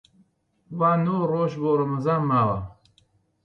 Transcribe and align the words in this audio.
وا 0.79 0.91
نۆ 1.03 1.15
ڕۆژ 1.31 1.51
بۆ 1.61 1.71
ڕەمەزان 1.79 2.21
ماوە 2.29 2.57